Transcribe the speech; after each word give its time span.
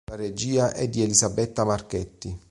La 0.09 0.15
regia 0.15 0.73
è 0.73 0.87
di 0.89 1.03
Elisabetta 1.03 1.63
Marchetti. 1.63 2.35